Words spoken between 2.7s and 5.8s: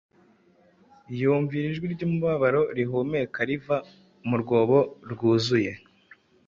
rihumeka riva mu rwobo rwuzuye..